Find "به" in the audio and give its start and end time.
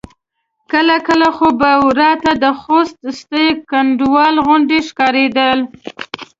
1.59-1.71